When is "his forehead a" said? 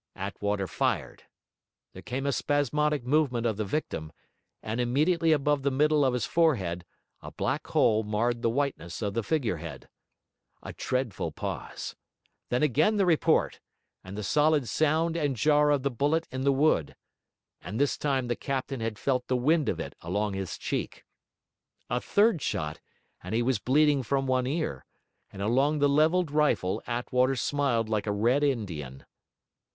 6.15-7.29